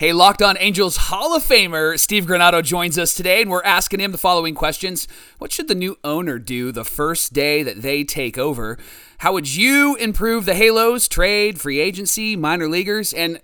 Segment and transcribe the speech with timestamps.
[0.00, 4.00] Hey, Locked On Angels Hall of Famer Steve Granado joins us today, and we're asking
[4.00, 5.06] him the following questions
[5.38, 8.76] What should the new owner do the first day that they take over?
[9.18, 13.12] How would you improve the Halos, trade, free agency, minor leaguers?
[13.14, 13.40] And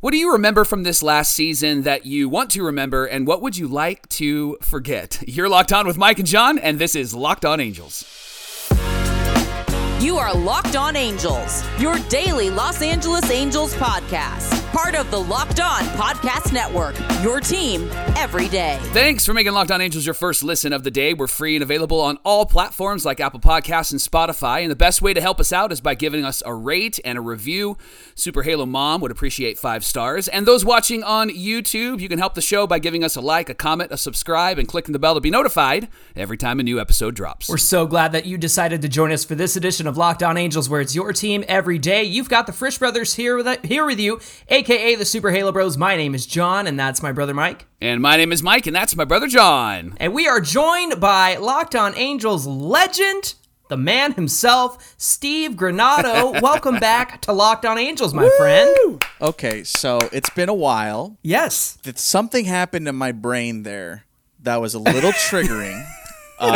[0.00, 3.42] what do you remember from this last season that you want to remember, and what
[3.42, 5.22] would you like to forget?
[5.28, 8.06] You're Locked On with Mike and John, and this is Locked On Angels.
[10.00, 14.59] You are Locked On Angels, your daily Los Angeles Angels podcast.
[14.72, 16.94] Part of the Locked On Podcast Network,
[17.24, 18.78] your team every day.
[18.92, 21.12] Thanks for making Locked On Angels your first listen of the day.
[21.12, 24.62] We're free and available on all platforms like Apple Podcasts and Spotify.
[24.62, 27.18] And the best way to help us out is by giving us a rate and
[27.18, 27.78] a review.
[28.14, 30.28] Super Halo Mom would appreciate five stars.
[30.28, 33.48] And those watching on YouTube, you can help the show by giving us a like,
[33.48, 36.78] a comment, a subscribe, and clicking the bell to be notified every time a new
[36.78, 37.48] episode drops.
[37.48, 40.36] We're so glad that you decided to join us for this edition of Locked On
[40.36, 42.04] Angels, where it's your team every day.
[42.04, 44.20] You've got the Frisch brothers here with here with you,
[44.60, 45.78] aka the Super Halo Bros.
[45.78, 47.64] My name is John, and that's my brother Mike.
[47.80, 49.94] And my name is Mike, and that's my brother John.
[49.96, 53.36] And we are joined by Locked On Angels legend,
[53.68, 56.38] the man himself, Steve Granado.
[56.42, 59.02] Welcome back to Locked On Angels, my friend.
[59.22, 61.16] Okay, so it's been a while.
[61.22, 61.78] Yes.
[61.84, 64.04] That something happened in my brain there
[64.40, 65.82] that was a little triggering.
[66.38, 66.50] Uh,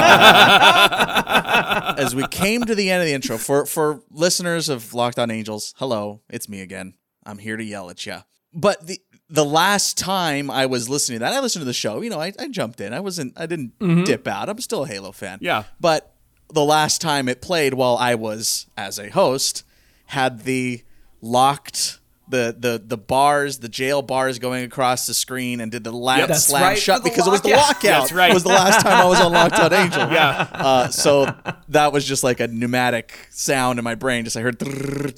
[1.96, 5.30] as we came to the end of the intro, for for listeners of Locked On
[5.30, 6.92] Angels, hello, it's me again.
[7.26, 8.18] I'm here to yell at you.
[8.52, 12.02] But the the last time I was listening to that, I listened to the show.
[12.02, 12.92] You know, I, I jumped in.
[12.92, 13.38] I wasn't.
[13.38, 14.04] I didn't mm-hmm.
[14.04, 14.48] dip out.
[14.48, 15.38] I'm still a Halo fan.
[15.40, 15.64] Yeah.
[15.80, 16.14] But
[16.52, 19.64] the last time it played, while I was as a host,
[20.06, 20.82] had the
[21.20, 22.00] locked.
[22.26, 26.28] The, the the bars the jail bars going across the screen and did the last
[26.28, 27.66] That's slam right, shut for the because it was the lockout.
[27.66, 27.82] lockout.
[27.82, 28.32] That's right.
[28.32, 30.00] Was the last time I was on Locked On Angel.
[30.10, 30.48] yeah.
[30.50, 31.26] Uh, so
[31.68, 34.24] that was just like a pneumatic sound in my brain.
[34.24, 34.58] Just I heard.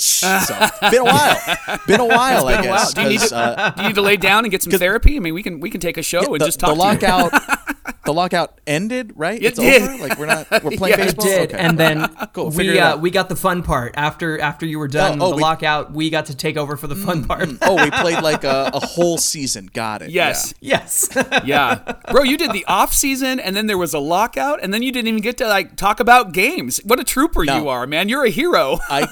[0.00, 0.54] So
[0.90, 1.38] been a while.
[1.86, 2.48] Been a while.
[2.48, 2.62] I Wow.
[2.62, 2.92] guess.
[2.94, 4.72] Do you, need 'cause, to, uh, do you need to lay down and get some
[4.72, 5.14] therapy?
[5.16, 7.06] I mean, we can we can take a show and the, just talk the to
[7.06, 7.10] you.
[7.32, 7.75] lockout.
[8.06, 9.40] The lockout ended, right?
[9.40, 9.82] It it's did.
[9.82, 10.08] over.
[10.08, 10.50] Like we're not.
[10.64, 11.58] We're playing Yeah, it It did, Okay.
[11.62, 15.20] and then Cool, we uh, we got the fun part after after you were done
[15.20, 15.92] Oh, oh, the we- lockout.
[15.92, 17.48] We got to take over for the fun part.
[17.62, 19.68] oh, we played like a, a whole season.
[19.72, 20.10] Got it.
[20.10, 20.54] Yes.
[20.60, 21.08] yes,
[21.44, 21.94] Yeah.
[22.10, 24.92] Bro, you did the off season and then there was a lockout and then you
[24.92, 26.78] didn't even get to like talk about games.
[26.84, 27.56] What a trooper No.
[27.58, 28.08] you are, man.
[28.08, 28.78] You're a hero.
[28.88, 29.06] I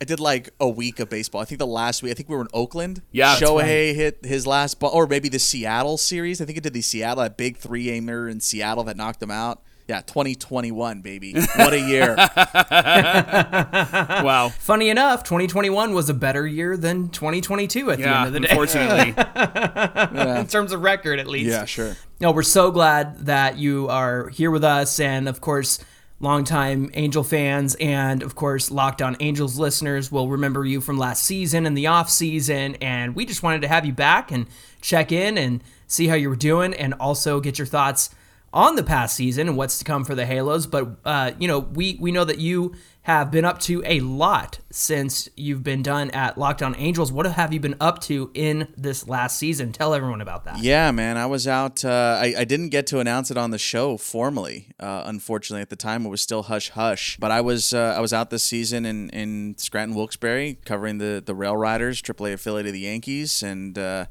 [0.00, 1.40] I did like a week of baseball.
[1.40, 2.10] I think the last week.
[2.12, 3.02] I think we were in Oakland.
[3.12, 6.40] Yeah, that's Shohei hit his last ball, or maybe the Seattle series.
[6.40, 9.30] I think it did the Seattle that big three aimer in Seattle that knocked him
[9.30, 9.62] out.
[9.88, 11.32] Yeah, 2021, baby.
[11.32, 12.16] What a year.
[14.24, 14.48] wow.
[14.58, 18.40] Funny enough, 2021 was a better year than 2022 at the Yeah, end of the
[18.40, 19.10] day, unfortunately.
[20.40, 21.50] in terms of record at least.
[21.50, 21.96] yeah, sure.
[22.20, 25.78] No, we're so glad that you are here with us, and of course,
[26.18, 31.24] longtime Angel fans, and of course, Locked On Angels listeners will remember you from last
[31.24, 32.76] season and the off season.
[32.80, 34.46] And we just wanted to have you back and
[34.80, 38.10] check in and see how you were doing, and also get your thoughts
[38.56, 40.66] on the past season and what's to come for the Halos.
[40.66, 44.58] But uh, you know, we we know that you have been up to a lot
[44.72, 47.12] since you've been done at Locked On Angels.
[47.12, 49.72] What have you been up to in this last season?
[49.72, 50.58] Tell everyone about that.
[50.58, 51.18] Yeah, man.
[51.18, 51.84] I was out.
[51.84, 54.68] Uh, I, I didn't get to announce it on the show formally.
[54.80, 57.18] Uh, unfortunately, at the time it was still hush hush.
[57.18, 61.22] But I was uh, I was out this season in, in Scranton Wilkes-Barre covering the
[61.24, 64.06] the Rail Riders, AAA affiliate of the Yankees, and uh,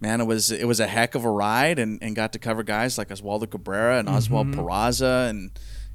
[0.00, 2.62] man, it was it was a heck of a ride, and, and got to cover
[2.62, 5.50] guys like Oswaldo Cabrera and Oswald Peraza and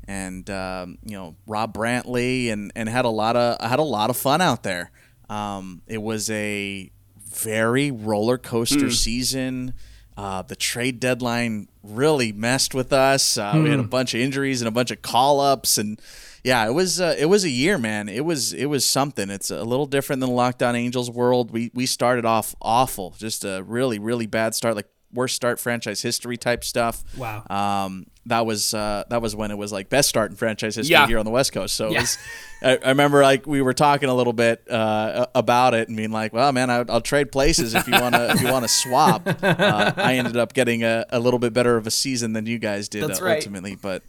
[0.08, 3.84] and um, you know Rob Brantly, and and had a lot of I had a
[3.84, 4.92] lot of fun out there.
[5.30, 6.92] Um, it was a
[7.30, 9.74] very roller coaster season.
[10.18, 13.38] Uh, the trade deadline really messed with us.
[13.38, 16.00] Uh, We had a bunch of injuries and a bunch of call ups, and
[16.46, 18.08] yeah, it was uh, it was a year, man.
[18.08, 19.32] It was it was something.
[19.32, 21.50] It's a little different than Locked On Angels world.
[21.50, 26.02] We we started off awful, just a really really bad start, like worst start franchise
[26.02, 27.04] history type stuff.
[27.18, 27.44] Wow.
[27.50, 30.92] Um, that was uh, that was when it was like best start in franchise history
[30.92, 31.08] Yeah.
[31.08, 31.76] here on the West Coast.
[31.76, 31.98] So Yeah.
[31.98, 32.18] it was,
[32.62, 36.12] I, I remember like we were talking a little bit uh, about it and being
[36.12, 38.70] like, well, man, I, I'll trade places if you want to if you want to
[38.70, 39.28] swap.
[39.46, 42.58] Uh, I ended up getting a, a little bit better of a season than you
[42.60, 43.38] guys did uh, right.
[43.38, 44.02] ultimately, but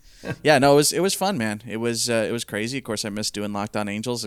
[0.43, 1.63] yeah, no, it was it was fun, man.
[1.67, 2.79] It was uh, it was crazy.
[2.79, 4.27] Of course, I missed doing Locked On Angels.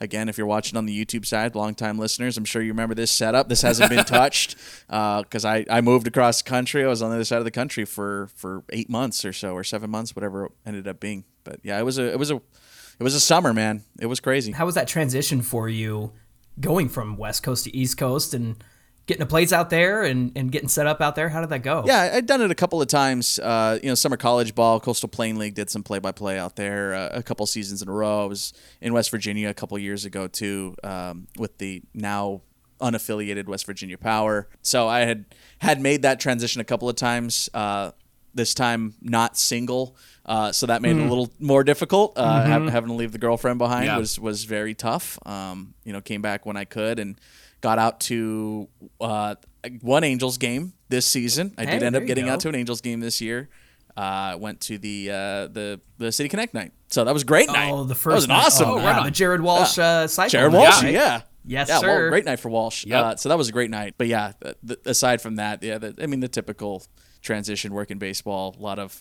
[0.00, 3.10] Again, if you're watching on the YouTube side, longtime listeners, I'm sure you remember this
[3.10, 3.48] setup.
[3.48, 4.56] This hasn't been touched
[4.90, 6.84] uh, because I, I moved across the country.
[6.84, 9.52] I was on the other side of the country for, for eight months or so,
[9.52, 11.24] or seven months, whatever it ended up being.
[11.44, 13.84] But yeah, it was a it was a it was a summer, man.
[14.00, 14.52] It was crazy.
[14.52, 16.12] How was that transition for you
[16.60, 18.62] going from West Coast to East Coast and
[19.06, 21.28] getting the plays out there and, and getting set up out there?
[21.28, 21.84] How did that go?
[21.86, 23.38] Yeah, I'd done it a couple of times.
[23.38, 27.10] Uh, you know, summer college ball, Coastal Plain League did some play-by-play out there uh,
[27.12, 28.22] a couple seasons in a row.
[28.24, 32.42] I was in West Virginia a couple years ago too, um, with the now
[32.80, 34.48] unaffiliated West Virginia Power.
[34.62, 35.24] So I had
[35.58, 37.48] had made that transition a couple of times.
[37.54, 37.92] Uh,
[38.34, 42.12] this time not single, uh, so that made it a little more difficult.
[42.18, 43.96] Uh, hav- having to leave the girlfriend behind Yeah.
[43.96, 45.18] was was very tough.
[45.24, 47.18] Um, you know, came back when I could and
[47.60, 48.68] got out to
[49.00, 49.34] uh,
[49.80, 51.54] one Angels game this season.
[51.58, 53.48] I Hey, did end up getting out to an Angels game this year.
[53.96, 55.14] Uh, went to the uh,
[55.48, 57.70] the the City Connect night, so that was a great night.
[57.72, 58.46] Oh, the first that was an night.
[58.46, 58.68] awesome.
[58.68, 60.28] Oh, yeah, the Jared Walsh uh, cycle.
[60.30, 60.92] Jared Walsh, right?
[60.92, 61.22] yeah.
[61.48, 61.86] Yes, yeah, sir.
[62.02, 62.84] Well, great night for Walsh.
[62.84, 63.04] Yep.
[63.04, 63.94] Uh, so that was a great night.
[63.96, 66.82] But yeah, th- th- aside from that, yeah, the, I mean the typical
[67.22, 69.00] transition work in baseball, a lot of,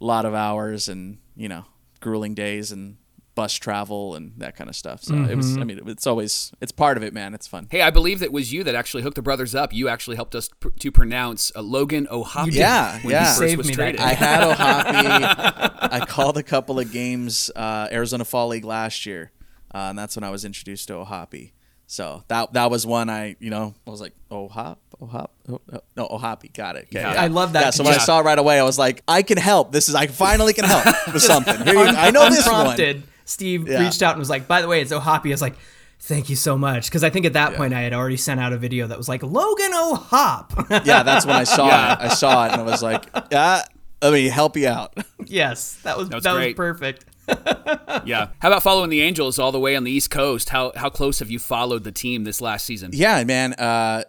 [0.00, 1.66] lot of hours, and you know,
[2.00, 2.96] grueling days and
[3.38, 5.04] bus travel and that kind of stuff.
[5.04, 5.56] So it was.
[5.56, 7.34] I mean, it's always it's part of it, man.
[7.34, 7.68] It's fun.
[7.70, 9.72] Hey, I believe that was you that actually hooked the brothers up.
[9.72, 12.50] You actually helped us pr- to pronounce uh, Logan O'Hoppe.
[12.50, 13.20] Yeah, when yeah.
[13.20, 14.00] he first Saved was me traded.
[14.00, 15.92] I had Ohapi.
[15.92, 19.30] I called a couple of games, uh, Arizona Fall League last year,
[19.72, 21.52] uh, and that's when I was introduced to Ohapi.
[21.86, 25.80] So that that was one I you know I was like Ohop Ohop oh, oh,
[25.96, 26.88] no Ohapi got it.
[26.90, 27.12] Okay, Yeah.
[27.12, 27.62] I love that.
[27.62, 29.72] Yeah, so when I saw it right away, I was like, I can help.
[29.72, 31.62] This is I finally can help with something.
[31.62, 33.04] Here you, I know this one.
[33.28, 33.80] Unprompted, Steve Yeah.
[33.84, 35.56] reached out and was like, "By the way, it's Ohapi." I was like,
[36.00, 38.52] "Thank you so much," because I think at that point I had already sent out
[38.52, 40.52] a video that was like Logan O'Hop.
[40.84, 41.92] Yeah, that's when I saw Yeah.
[41.94, 41.98] it.
[42.00, 43.62] I saw it and I was like, yeah,
[44.02, 44.94] let me help you out.
[45.26, 47.04] yes, that was That was that was perfect.
[48.06, 48.28] yeah.
[48.38, 50.48] How about following the Angels all the way on the East Coast?
[50.48, 52.90] How how close have you followed the team this last season?
[52.94, 53.52] Yeah, man.
[53.54, 54.04] Uh,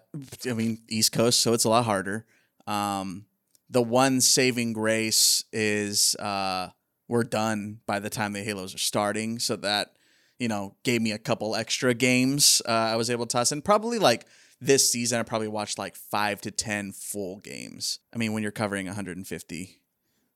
[0.50, 2.25] I mean, East Coast, so it's a lot harder.
[2.66, 3.25] Um,
[3.69, 6.69] the one saving grace is uh,
[7.09, 9.95] we're done by the time the Halos are starting, so that
[10.38, 12.61] you know gave me a couple extra games.
[12.65, 14.25] Uh, I was able to toss in probably like
[14.61, 15.19] this season.
[15.19, 18.00] I probably watched like five to ten full games.
[18.13, 19.81] I mean, when you're covering 150.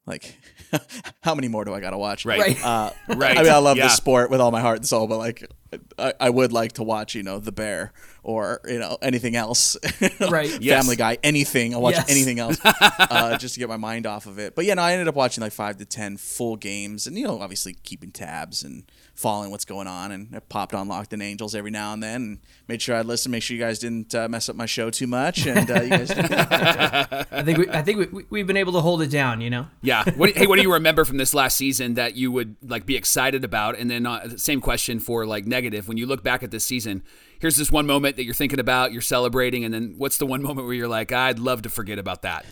[0.06, 0.38] Like,
[1.22, 2.26] how many more do I got to watch?
[2.26, 2.40] Right.
[2.40, 2.66] Right.
[2.66, 3.38] Uh, Right.
[3.38, 3.86] I mean, I love Yeah.
[3.86, 5.50] the sport with all my heart and soul, but like,
[5.98, 9.76] I, I would like to watch, you know, The Bear or you know anything else.
[10.20, 10.62] Right.
[10.62, 10.82] Yes.
[10.84, 11.74] Family Guy, anything.
[11.74, 12.10] I'll watch Yes.
[12.12, 14.56] anything else uh, just to get my mind off of it.
[14.56, 17.26] But yeah, no, I ended up watching like five to ten full games, and you
[17.26, 18.84] know, obviously keeping tabs and
[19.16, 20.12] following what's going on.
[20.12, 23.06] And I popped on Locked in Angels every now and then, and made sure I'd
[23.06, 25.82] listen, make sure you guys didn't uh, mess up my show too much, and uh,
[25.82, 26.12] you guys.
[27.32, 29.42] I think we, I think we, we've been able to hold it down.
[29.42, 29.68] You know.
[29.82, 30.04] Yeah.
[30.16, 32.96] What, hey, what do you remember from this last season that you would like be
[32.96, 33.78] excited about?
[33.78, 35.88] And then uh, same question for like negative.
[35.88, 37.04] When you look back at this season,
[37.40, 40.42] here's this one moment that you're thinking about, you're celebrating, and then what's the one
[40.42, 42.46] moment where you're like, I'd love to forget about that.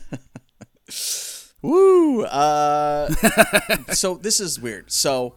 [1.61, 2.23] Woo!
[2.23, 3.09] Uh,
[3.93, 4.91] so this is weird.
[4.91, 5.35] So,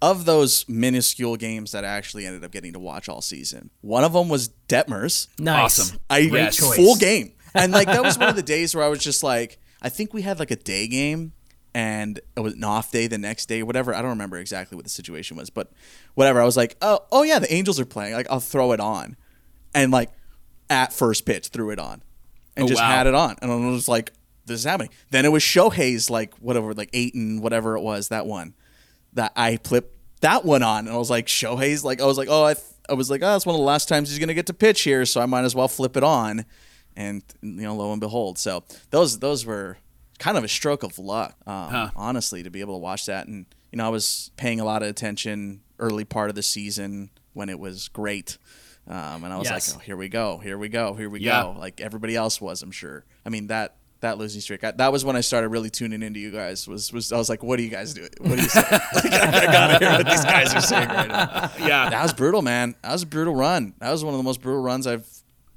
[0.00, 4.04] of those minuscule games that I actually ended up getting to watch all season, one
[4.04, 5.28] of them was Detmers.
[5.38, 5.80] Nice.
[5.80, 5.98] Awesome.
[6.08, 6.76] I Great choice.
[6.76, 9.58] full game, and like that was one of the days where I was just like,
[9.82, 11.32] I think we had like a day game,
[11.74, 13.94] and it was an off day the next day, whatever.
[13.94, 15.70] I don't remember exactly what the situation was, but
[16.14, 16.40] whatever.
[16.40, 18.14] I was like, oh, oh yeah, the Angels are playing.
[18.14, 19.16] Like I'll throw it on,
[19.74, 20.10] and like
[20.70, 22.02] at first pitch threw it on,
[22.56, 22.88] and Oh, just wow.
[22.90, 24.12] had it on, and I was like,
[24.46, 24.90] this is happening.
[25.10, 28.54] Then it was Shohei's like whatever, like eight and whatever it was that one
[29.14, 32.28] that I flipped that one on, and I was like, Shohei's like, I was like,
[32.30, 34.34] oh, I, th- I was like, oh, it's one of the last times he's gonna
[34.34, 36.44] get to pitch here, so I might as well flip it on,
[36.96, 39.78] and you know, lo and behold, so those those were
[40.18, 43.46] kind of a stroke of luck, um, honestly, to be able to watch that, and
[43.70, 47.48] you know, I was paying a lot of attention early part of the season when
[47.48, 48.36] it was great.
[48.88, 49.68] Um, and I was Yes.
[49.68, 51.42] like, oh, here we go, here we go, here we Yeah.
[51.42, 51.56] go.
[51.58, 53.04] Like everybody else was, I'm sure.
[53.24, 54.64] I mean that that losing streak.
[54.64, 56.68] I, that was when I started really tuning into you guys.
[56.68, 58.10] Was was I was like, what are you guys doing?
[58.20, 58.66] What are you saying?
[58.94, 61.50] like, I gotta hear what these guys are saying right now.
[61.58, 61.90] Yeah.
[61.90, 62.74] That was brutal, man.
[62.82, 63.74] That was a brutal run.
[63.78, 65.06] That was one of the most brutal runs I've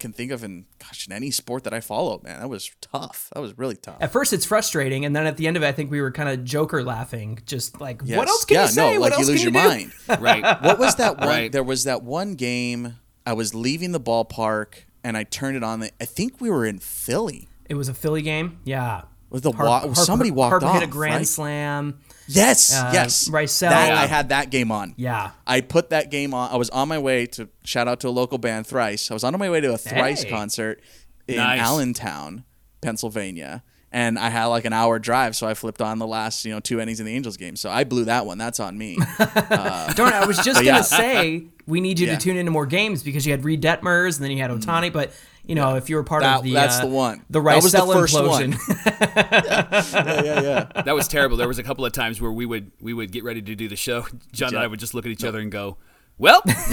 [0.02, 2.20] can think of in gosh in any sport that I follow.
[2.24, 3.30] Man, that was tough.
[3.34, 3.98] That was really tough.
[4.02, 6.12] At first, it's frustrating, and then at the end of it, I think we were
[6.12, 8.18] kind of Joker laughing, just like, Yes.
[8.18, 8.94] "What else can yeah, you say?
[8.94, 9.94] No, what like you else lose can your do?" mind.
[10.20, 10.64] Right.
[10.64, 11.28] What was that one?
[11.28, 11.52] Right.
[11.52, 12.96] There was that one game.
[13.26, 15.84] I was leaving the ballpark and I turned it on.
[15.84, 17.48] I think we were in Philly.
[17.70, 18.60] It was a Philly game.
[18.66, 19.04] Yeah.
[19.30, 20.74] Was the Har- wa- Harper- somebody walked Harper off?
[20.74, 21.28] hit a grand right?
[21.28, 22.00] slam.
[22.28, 23.30] Yes, Uh, yes.
[23.30, 23.70] Rysel.
[23.70, 24.94] That, I had that game on.
[24.98, 25.32] Yeah.
[25.48, 26.52] I put that game on.
[26.52, 29.10] I was on my way to shout out to a local band, Thrice.
[29.10, 30.30] I was on my way to a Thrice Hey.
[30.30, 30.82] concert
[31.28, 31.60] in Nice.
[31.62, 32.44] Allentown,
[32.82, 33.64] Pennsylvania.
[33.94, 36.62] And I had like an hour drive, so I flipped on the last, you know,
[36.62, 37.58] two innings in the Angels game.
[37.58, 38.38] So I blew that one.
[38.38, 38.98] That's on me.
[39.18, 42.16] Darn, I was just gonna say we need you Yeah.
[42.16, 44.92] to tune into more games because you had Reid Detmers and then you had Ohtani,
[44.94, 45.12] but
[45.52, 47.26] you know if you were part That- of the that's uh, the one.
[47.30, 48.52] the rice That was the first implosion.
[49.46, 50.42] yeah, yeah,
[50.76, 50.82] yeah.
[50.84, 51.36] That was terrible.
[51.38, 53.68] There was a couple of times where we would we would get ready to do
[53.68, 54.06] the show.
[54.32, 55.78] John and I would just look at each other and go,
[56.18, 56.42] "Well,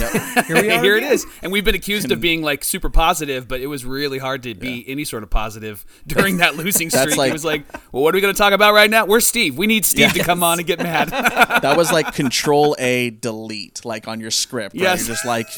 [0.46, 0.80] Here we are.
[0.82, 1.12] here it again.
[1.12, 4.42] is." And we've been accused of being like super positive, but it was really hard
[4.44, 7.16] to be any sort of positive during that losing streak.
[7.16, 9.26] like- it was like, "Well, what are we going to talk about right now?" Where's
[9.26, 9.56] Steve?
[9.58, 11.08] We need Steve to come on and get mad.
[11.10, 14.74] That was like Control A Delete, like on your script.
[14.76, 14.82] Right?
[14.82, 15.00] Yes.
[15.08, 15.48] You're just like,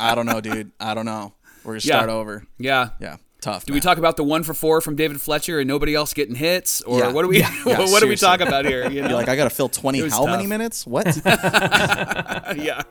[0.00, 0.72] I don't know, dude.
[0.80, 1.32] I don't know.
[1.66, 1.96] We're gonna Yeah.
[1.96, 2.44] start over.
[2.58, 2.90] Yeah.
[3.00, 3.66] Yeah, tough.
[3.66, 6.36] Do we talk about the one for four from David Fletcher and nobody else getting
[6.36, 7.08] hits, or Yeah.
[7.08, 7.52] what do we Yeah.
[7.66, 8.88] Yeah, what do we talk about here?
[8.88, 9.08] You know?
[9.08, 10.08] You're like, I gotta fill twenty.
[10.08, 10.86] How many minutes?
[10.86, 11.06] What?
[11.26, 12.82] yeah.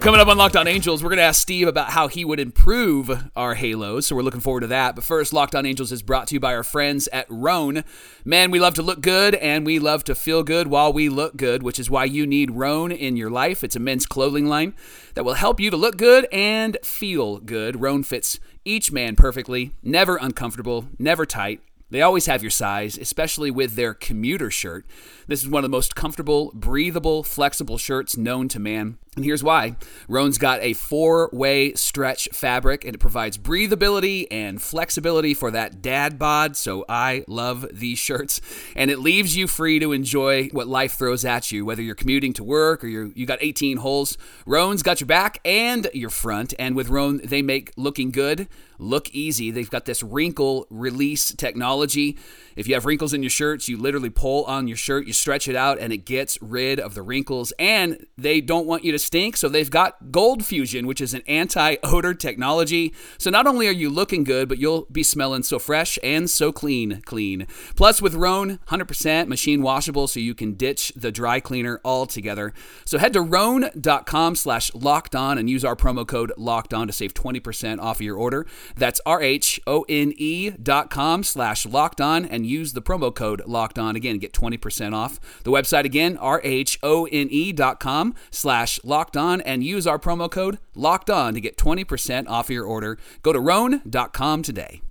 [0.00, 2.40] Coming up on Locked On Angels, we're going to ask Steve about how he would
[2.40, 4.06] improve our Halos.
[4.06, 4.94] So we're looking forward to that.
[4.94, 7.84] But first, Locked On Angels is brought to you by our friends at Rhone.
[8.24, 11.36] Man, we love to look good and we love to feel good while we look
[11.36, 13.62] good, which is why you need Rhone in your life.
[13.62, 14.74] It's a men's clothing line
[15.14, 17.78] that will help you to look good and feel good.
[17.82, 21.60] Rhone fits each man perfectly, never uncomfortable, never tight.
[21.90, 24.86] They always have your size, especially with their commuter shirt.
[25.26, 28.96] This is one of the most comfortable, breathable, flexible shirts known to man.
[29.16, 29.74] And here's why
[30.06, 35.82] Rhone's got a four way stretch fabric and it provides breathability and flexibility for that
[35.82, 36.56] dad bod.
[36.56, 38.40] So I love these shirts.
[38.76, 42.32] And it leaves you free to enjoy what life throws at you, whether you're commuting
[42.34, 44.16] to work or you're, you got 18 holes.
[44.46, 46.54] Rhone's got your back and your front.
[46.56, 48.46] And with Rhone, they make looking good
[48.80, 49.50] look easy.
[49.50, 52.18] They've got this wrinkle release technology.
[52.56, 55.48] If you have wrinkles in your shirts, you literally pull on your shirt, you stretch
[55.48, 57.52] it out, and it gets rid of the wrinkles.
[57.58, 61.22] And they don't want you to stink, so they've got Gold Fusion, which is an
[61.26, 62.94] anti odor technology.
[63.18, 66.52] So not only are you looking good, but you'll be smelling so fresh and so
[66.52, 67.46] clean, clean.
[67.76, 72.52] Plus, with Rhone, 100% machine washable, so you can ditch the dry cleaner altogether.
[72.84, 76.92] So head to rhone.com slash locked on and use our promo code locked on to
[76.92, 78.46] save 20% off of your order.
[78.76, 83.96] That's R-H-O-N-E E dot com slash locked on and use the promo code locked on
[83.96, 84.18] again.
[84.18, 85.18] Get 20% off.
[85.42, 90.58] The website again, R-H-O-N-E E dot com slash locked on and use our promo code
[90.74, 92.98] locked on to get 20% off your order.
[93.22, 94.82] Go to rhone.com today.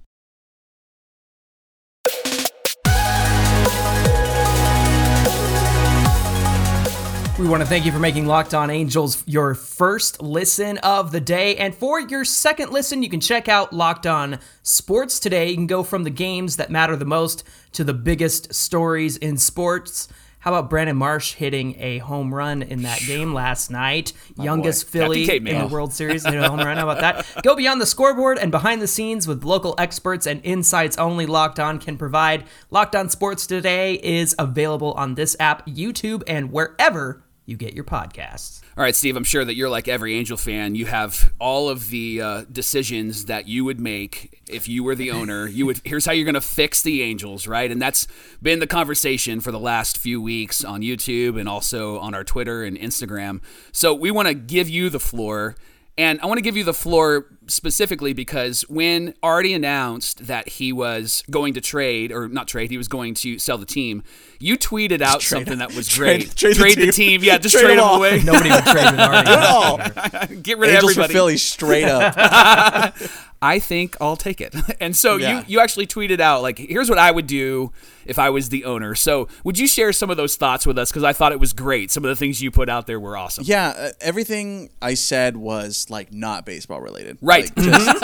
[7.40, 11.22] We want to thank you for making Locked On Angels your first listen of the
[11.22, 11.56] day.
[11.56, 15.50] And for your second listen, you can check out Locked On Sports today.
[15.50, 19.38] You can go from the games that matter the most to the biggest stories in
[19.38, 20.10] sports.
[20.40, 24.14] How about Brandon Marsh hitting a home run in that game last night?
[24.38, 26.78] Youngest Philly in the World Series hit a home run.
[26.78, 27.26] How about that?
[27.44, 31.60] Go beyond the scoreboard and behind the scenes with local experts and insights only Locked
[31.60, 32.46] On can provide.
[32.72, 37.84] Locked On Sports today is available on this app, YouTube, and wherever you get your
[37.84, 38.59] podcasts.
[38.78, 40.76] All right, Steve, I'm sure that you're like every Angel fan.
[40.76, 45.12] You have all of the uh, decisions that you would make if you were the
[45.20, 45.48] owner.
[45.48, 47.70] You would here's how you're going to fix the Angels, right?
[47.70, 48.08] And that's
[48.42, 52.64] been the conversation for the last few weeks on YouTube and also on our Twitter
[52.64, 53.42] and Instagram.
[53.72, 55.56] So we want to give you the floor.
[56.00, 60.72] And I want to give you the floor specifically because when Artie announced that he
[60.72, 64.04] was going to trade, or not trade, he was going to sell the team,
[64.40, 66.56] you tweeted out something that was trade- great.
[66.56, 67.20] trade the the team.
[67.20, 67.24] team.
[67.24, 68.22] Yeah, just Trade trade, them him away.
[68.24, 69.30] Nobody would trade with Artie.
[70.32, 71.14] Oh, Get rid Angels of for everybody.
[71.14, 72.96] Philly, straight up.
[73.42, 74.54] I think I'll take it.
[74.82, 75.40] And so Yeah.
[75.40, 77.72] you you actually tweeted out like, here's what I would do
[78.06, 78.96] if I was the owner.
[78.96, 80.90] So would you share some of those thoughts with us?
[80.92, 81.90] Because I thought it was great.
[81.90, 83.46] Some of the things you put out there were awesome.
[83.48, 87.18] Yeah, uh, everything I said was like not baseball related.
[87.22, 87.52] Right.
[87.58, 88.04] Like, just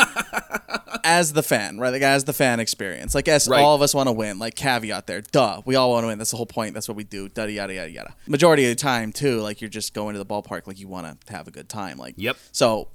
[1.03, 1.91] as the fan, right?
[1.91, 3.13] Like as the fan experience.
[3.15, 3.61] Like as Right.
[3.61, 4.39] all of us want to win.
[4.39, 5.21] Like caveat there.
[5.21, 5.61] Duh.
[5.65, 6.17] We all want to win.
[6.17, 6.73] That's the whole point.
[6.73, 7.29] That's what we do.
[7.35, 8.15] Yada yada yada yada.
[8.27, 11.25] Majority of the time too, like you're just going to the ballpark like you want
[11.27, 11.97] to have a good time.
[11.97, 12.37] Like Yep.
[12.51, 12.89] So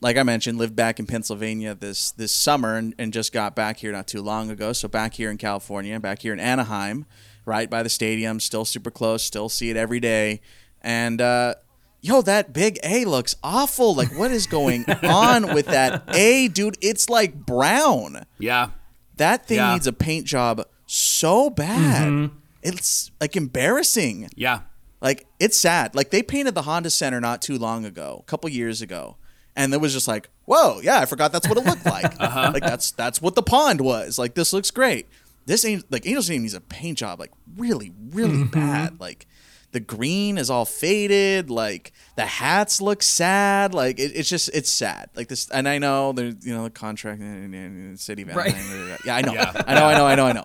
[0.00, 3.78] like I mentioned, lived back in Pennsylvania this this summer and, and just got back
[3.78, 4.72] here not too long ago.
[4.72, 7.06] So back here in California, back here in Anaheim,
[7.46, 10.40] right by the stadium, still super close, still see it every day.
[10.82, 11.54] And uh
[12.04, 13.94] yo, that big A looks awful.
[13.94, 16.76] Like what is going on with that A, dude?
[16.80, 18.26] It's like brown.
[18.38, 18.70] Yeah.
[19.16, 19.72] That thing Yeah.
[19.72, 22.30] needs a paint job so bad.
[22.62, 24.28] It's like embarrassing.
[24.36, 24.60] Yeah.
[25.00, 25.94] Like it's sad.
[25.94, 29.16] Like they painted the Honda Center not too long ago, a couple years ago,
[29.56, 32.14] and it was just like, whoa, yeah, I forgot that's what it looked like.
[32.20, 32.50] Uh-huh.
[32.54, 34.18] Like that's that's what the pond was.
[34.18, 35.08] Like this looks great.
[35.46, 38.50] This ain't like Angels name needs a paint job like really really Mm-hmm.
[38.60, 38.98] bad.
[39.00, 39.26] Like
[39.74, 41.50] the green is all faded.
[41.50, 43.74] Like the hats look sad.
[43.74, 45.10] Like it, it's just it's sad.
[45.16, 48.54] Like this, and I know there's you know the contract in city Right.
[49.04, 49.32] Yeah, I know.
[49.34, 49.52] Yeah.
[49.66, 49.84] I know.
[49.86, 50.06] I know.
[50.06, 50.26] I know.
[50.26, 50.44] I know.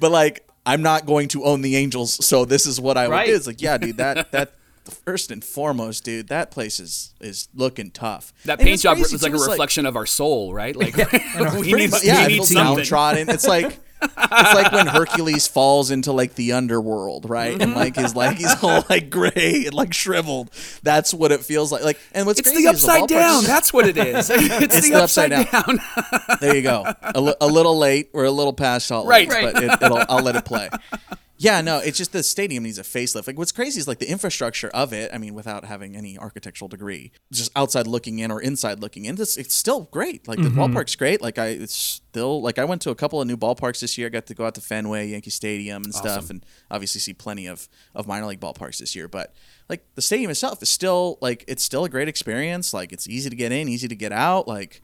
[0.00, 3.12] But like, I'm not going to own the Angels, so this is what I would
[3.14, 3.26] Right.
[3.28, 3.36] do.
[3.36, 4.52] It's like, yeah, dude, that that
[5.04, 8.32] first and foremost, dude, that place is is looking tough.
[8.46, 10.74] That And paint job was like a reflection of our soul, right?
[10.74, 10.96] Like
[11.60, 12.76] we need, much, we yeah, need something.
[12.78, 13.30] downtrodden.
[13.30, 17.60] It's like it's like when Hercules falls into like the underworld, right?
[17.60, 18.66] And like his like he's mm-hmm.
[18.66, 20.50] all like gray and like shriveled.
[20.82, 21.82] That's what it feels like.
[21.82, 23.44] Like, and what's It's crazy the upside ballpark's- down.
[23.46, 24.30] That's what it is.
[24.30, 25.80] It's, the, the upside, upside down.
[26.40, 26.84] There you go.
[27.02, 28.10] A, li- a little late.
[28.12, 29.28] We're a little past all Right.
[29.28, 30.68] late, but it, it'll, I'll let it play.
[31.38, 33.26] Yeah, no, it's just the stadium needs a facelift.
[33.26, 35.10] Like what's crazy is like the infrastructure of it.
[35.12, 39.20] I mean, without having any architectural degree, just outside looking in or inside looking in,
[39.20, 40.26] it's, it's still great.
[40.26, 40.60] Like the mm-hmm.
[40.60, 41.20] ballpark's great.
[41.20, 44.06] Like I, it's still like I went to a couple of new ballparks this year.
[44.06, 47.46] I got to go out to Fenway, Yankee Stadium, and stuff, and obviously see plenty
[47.46, 49.06] of of minor league ballparks this year.
[49.06, 49.34] But
[49.68, 52.72] like the stadium itself is still like it's still a great experience.
[52.72, 54.48] Like it's easy to get in, easy to get out.
[54.48, 54.80] Like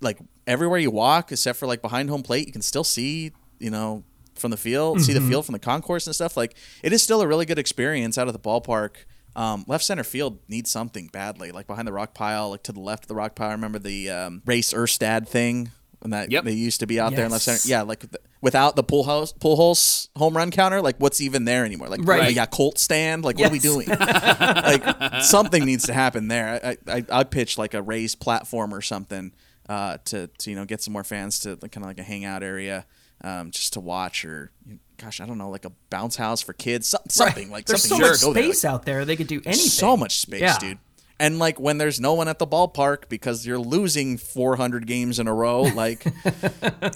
[0.00, 3.70] like everywhere you walk, except for like behind home plate, you can still see you
[3.70, 4.02] know
[4.36, 6.36] from the field, see the field from the concourse and stuff.
[6.36, 8.90] Like it is still a really good experience out of the ballpark.
[9.36, 12.80] Um, left center field needs something badly, like behind the rock pile, like to the
[12.80, 13.48] left of the rock pile.
[13.48, 16.44] I Remember the um, race Erstad thing when that Yep.
[16.44, 17.60] they used to be out there in left center.
[17.64, 21.46] Yeah, like the, without the pool house pool house home run counter, like what's even
[21.46, 21.88] there anymore?
[21.88, 22.32] Like Right.
[22.34, 23.24] yeah, Colt stand.
[23.24, 23.88] Like what are we doing?
[23.88, 26.60] like something needs to happen there.
[26.62, 29.32] I I I pitch like a raised platform or something
[29.68, 32.02] uh, to to you know get some more fans to like, kind of like a
[32.02, 32.86] hangout area
[33.22, 34.50] um, just to watch or
[34.96, 38.06] gosh I don't know like a bounce house for kids some, something like There's something
[38.06, 38.42] so much go there.
[38.44, 39.04] space out there.
[39.04, 39.54] They could do anything.
[39.54, 40.58] So much space, Yeah.
[40.58, 40.78] dude.
[41.20, 45.28] And like when there's no one at the ballpark because you're losing 400 games in
[45.28, 46.04] a row, like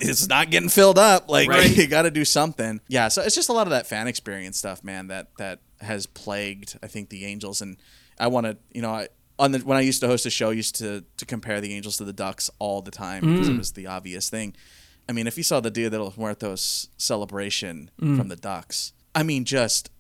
[0.01, 1.29] it's not getting filled up.
[1.29, 1.77] Like Right.
[1.77, 2.81] you got to do something.
[2.89, 5.07] Yeah, so it's just a lot of that fan experience stuff, man.
[5.09, 7.63] That that has plagued, I think, the Angels.
[7.63, 7.77] And
[8.19, 9.09] I want to, you know, I
[9.39, 11.73] on the when I used to host a show, I used to to compare the
[11.75, 14.55] Angels to the Ducks all the time because it was the obvious thing.
[15.09, 18.17] I mean, if you saw the Dia de los Muertos celebration mm.
[18.17, 19.91] from the Ducks, I mean, just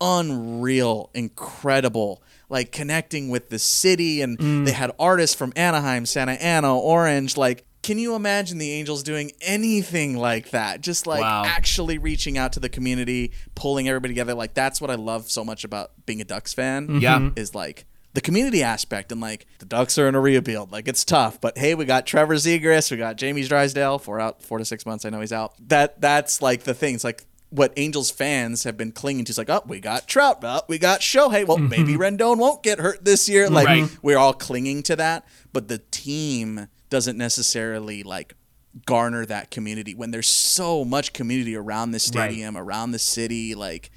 [0.00, 4.22] unreal, incredible, like connecting with the city.
[4.22, 4.64] And mm.
[4.64, 7.36] they had artists from Anaheim, Santa Ana, Orange.
[7.36, 10.80] Like, can you imagine the Angels doing anything like that?
[10.80, 11.44] Just like Wow.
[11.44, 14.34] actually reaching out to the community, pulling everybody together.
[14.34, 16.86] Like, that's what I love so much about being a Ducks fan.
[16.86, 16.98] Mm-hmm.
[16.98, 17.30] Yeah.
[17.36, 20.72] Is like, the community aspect and like the Ducks are in a rebuild.
[20.72, 24.42] Like it's tough, but hey, we got Trevor Zegras, we got Jamie Drysdale for out
[24.42, 25.04] four to six months.
[25.04, 25.52] I know he's out.
[25.68, 26.94] That that's like the thing.
[26.94, 29.32] It's like what Angels fans have been clinging to.
[29.32, 31.46] It's like, oh, we got Trout, oh, we got Shohei.
[31.46, 31.68] Well, mm-hmm.
[31.68, 33.50] maybe Rendon won't get hurt this year.
[33.50, 33.98] Like Right.
[34.00, 38.34] we're all clinging to that, but the team doesn't necessarily like
[38.86, 43.54] garner that community when there's so much community around the stadium, around the city.
[43.54, 43.90] Like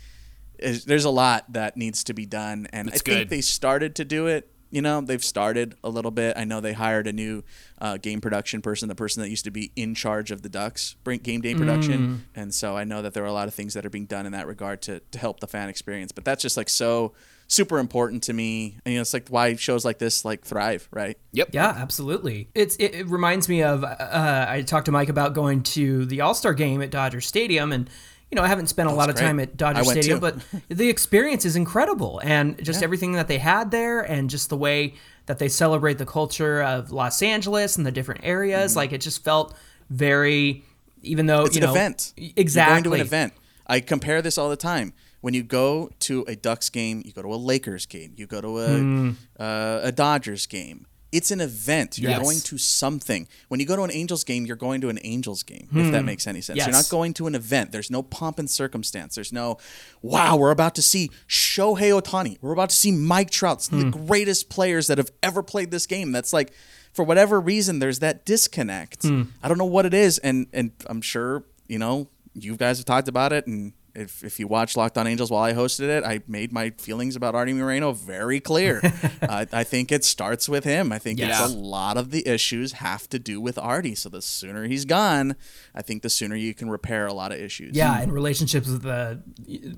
[0.62, 3.95] is- there's a lot that needs to be done, and That's I think they started
[3.95, 4.52] to do it.
[4.72, 6.38] You know, they've started a little bit.
[6.38, 7.43] I know they hired a new
[7.82, 10.95] uh, game production person, the person that used to be in charge of the Ducks
[11.24, 13.84] game day production, and so I know that there are a lot of things that
[13.84, 16.12] are being done in that regard to to help the fan experience.
[16.12, 17.13] But that's just like so
[17.48, 20.88] super important to me, and you know, it's like why shows like this like thrive,
[20.91, 21.17] right?
[21.32, 21.50] Yep.
[21.52, 22.50] Yeah, absolutely.
[22.54, 26.22] It's it, it reminds me of uh, I talked to Mike about going to the
[26.22, 27.89] All Star game at Dodger Stadium, and
[28.32, 29.26] you know I haven't spent a lot of great.
[29.26, 30.38] time at Dodger Stadium, but
[30.70, 34.96] the experience is incredible, and just everything that they had there, and just the way
[35.26, 39.24] that they celebrate the culture of Los Angeles and the different areas, like it just
[39.24, 39.56] felt
[39.89, 40.63] very.
[41.02, 41.48] Even though Mm-hmm.
[41.48, 42.13] It's an know event.
[42.36, 43.34] exactly You're going to an event.
[43.68, 44.94] I compare this all the time.
[45.22, 48.42] When you go to a Ducks game, you go to a Lakers game, you go
[48.42, 49.12] to a Hmm.
[49.39, 50.88] uh, a Dodgers game.
[51.12, 51.98] It's an event.
[51.98, 52.22] You're Yes.
[52.22, 53.28] going to something.
[53.48, 55.67] When you go to an Angels game, you're going to an Angels game.
[55.74, 56.58] If that makes any sense.
[56.58, 56.72] You're Hmm.
[56.74, 57.72] Not going to an event.
[57.72, 59.15] There's no pomp and circumstance.
[59.15, 59.58] There's no,
[60.04, 62.38] wow, we're about to see Shohei Ohtani.
[62.41, 65.86] We're about to see Mike Trout, of the greatest players that have ever played this
[65.88, 66.12] game.
[66.12, 66.52] That's like,
[66.93, 69.06] for whatever reason, there's that disconnect.
[69.06, 72.86] I don't know what it is, and and I'm sure you know you guys have
[72.86, 76.04] talked about it, and if if you watch Locked On Angels while I hosted it,
[76.04, 78.82] I made my feelings about Artie Moreno very clear.
[79.21, 80.91] I, I think it starts with him.
[80.91, 81.30] I think Yeah.
[81.30, 83.95] it's a lot of the issues have to do with Artie.
[83.95, 85.36] So the sooner he's gone,
[85.75, 87.75] I think the sooner you can repair a lot of issues.
[87.75, 89.21] yeah, and relationships with the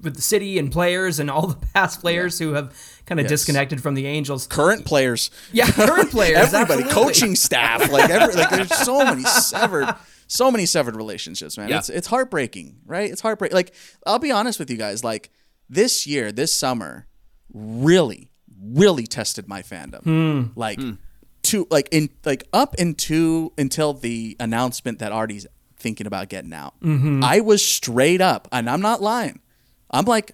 [0.02, 2.74] with the city and players and all the past players who have
[3.06, 3.32] kind of Yes.
[3.32, 4.47] disconnected from the Angels.
[4.47, 6.93] Current players, Yeah, current players, everybody, absolutely.
[6.93, 9.93] coaching staff, like every, like there's so many severed,
[10.32, 11.67] so many severed relationships, man.
[11.70, 11.80] Yeah.
[11.80, 13.12] It's it's heartbreaking, right?
[13.12, 13.56] It's heartbreaking.
[13.56, 13.74] Like
[14.08, 15.30] I'll be honest with you guys, like
[15.70, 17.08] this year, this summer,
[17.54, 20.04] really, really tested my fandom.
[20.04, 20.44] Hmm.
[20.56, 20.80] Like
[21.44, 26.80] to like in like up into until the announcement that Artie's thinking about getting out.
[26.82, 27.24] Mm-hmm.
[27.24, 29.41] I was straight up, and I'm not lying.
[29.89, 30.32] I'm like,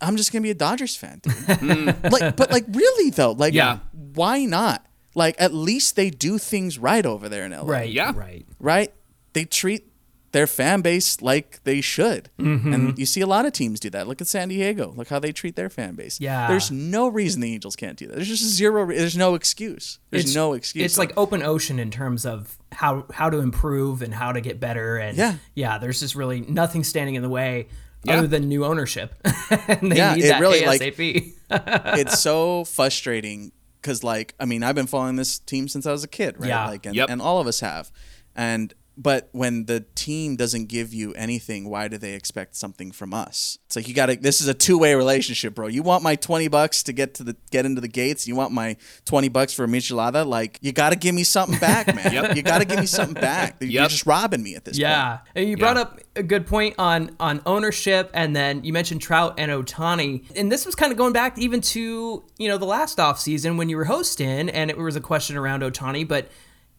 [0.00, 1.20] I'm just gonna be a Dodgers fan.
[1.22, 1.86] Dude.
[2.10, 3.78] like, but like really though, like, Yeah.
[3.92, 4.84] why not?
[5.14, 7.90] Like, at least they do things right over there in LA, Right.
[7.90, 8.12] Yeah.
[8.14, 8.44] Right.
[8.58, 8.92] right?
[9.36, 9.92] They treat
[10.32, 12.30] their fan base like they should.
[12.38, 12.72] Mm-hmm.
[12.72, 14.06] And you see a lot of teams do that.
[14.08, 14.92] Look at San Diego.
[14.96, 16.20] Look how they treat their fan base.
[16.20, 16.48] Yeah.
[16.48, 18.16] There's no reason the Angels can't do that.
[18.16, 18.82] There's just zero.
[18.84, 19.98] re- There's no excuse.
[20.10, 20.84] There's It's- no excuse.
[20.84, 24.58] It's like open ocean in terms of how how to improve and how to get
[24.60, 24.96] better.
[24.96, 25.34] And Yeah.
[25.54, 27.68] yeah, there's just really nothing standing in the way
[28.04, 28.18] Yeah.
[28.18, 29.14] other than new ownership.
[29.68, 30.82] and they Yeah, need it that really, like-
[31.50, 36.04] it's so frustrating because like I mean I've been following this team since I was
[36.04, 36.48] a kid, right?
[36.48, 36.66] Yeah.
[36.66, 37.08] Like and, Yep.
[37.10, 37.90] and all of us have,
[38.34, 43.12] and but when the team doesn't give you anything, why do they expect something from
[43.12, 43.58] us?
[43.66, 44.16] It's like you got to.
[44.16, 45.66] This is a two way relationship, bro.
[45.66, 48.26] You want my twenty bucks to get to the get into the gates.
[48.26, 50.26] You want my twenty bucks for a michelada.
[50.26, 52.12] Like you got to give me something back, man.
[52.12, 52.36] Yep.
[52.36, 53.56] You got to give me something back.
[53.60, 54.80] You're just robbing me at this point.
[54.82, 55.82] Yeah, you brought Yeah.
[55.82, 60.50] up a good point on on ownership, and then you mentioned Trout and Ohtani, and
[60.50, 63.68] this was kind of going back even to you know the last off season when
[63.68, 66.28] you were hosting, and it was a question around Ohtani, but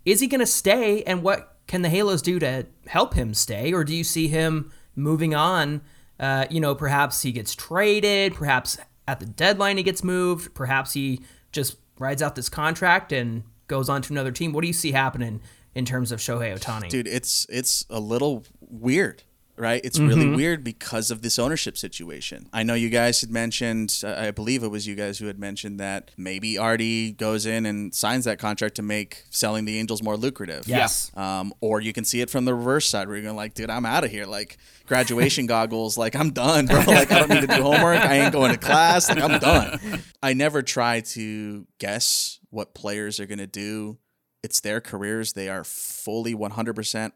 [0.06, 3.74] is he going to stay, and what can the Halos do to help him stay,
[3.74, 5.82] or do you see him moving on?
[6.20, 8.78] Uh, you know, perhaps he gets traded, perhaps
[9.08, 13.90] at the deadline he gets moved, perhaps he just rides out this contract and goes
[13.90, 14.54] on to another team.
[14.54, 15.42] What do you see happening
[15.76, 16.90] in terms of Shohei Ohtani?
[16.90, 19.24] dude it's it's a little weird
[19.58, 19.82] right?
[19.84, 20.36] It's really Mm-hmm.
[20.36, 22.48] weird because of this ownership situation.
[22.54, 25.40] I know you guys had mentioned uh, i believe it was you guys who had
[25.40, 30.02] mentioned that maybe artie goes in and signs that contract to make selling the angels
[30.04, 30.68] more lucrative.
[30.68, 31.12] Yes.
[31.18, 33.70] um, or you can see it from the reverse side where you're going like dude
[33.70, 34.26] i'm out of here.
[34.26, 36.80] Like graduation goggles like i'm done bro.
[36.86, 38.00] Like i don't need to do homework.
[38.00, 39.10] I ain't going to class.
[39.10, 39.80] Like i'm done.
[40.22, 43.98] I never try to guess what players are going to do.
[44.44, 45.34] It's their careers.
[45.34, 47.12] They are fully 100%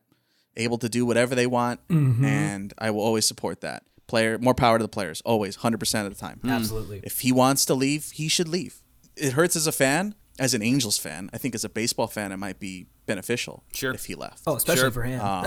[0.58, 2.26] able to do whatever they want mm-hmm.
[2.26, 6.14] and i will always support that player more power to the players always 100% of
[6.14, 6.52] the time mm.
[6.52, 7.00] Absolutely.
[7.04, 8.82] if he wants to leave he should leave
[9.16, 12.32] it hurts as a fan as an angels fan i think as a baseball fan
[12.32, 13.94] it might be beneficial Sure.
[13.94, 14.92] if he left Oh, especially Sure.
[14.92, 15.20] for him.
[15.22, 15.46] Um,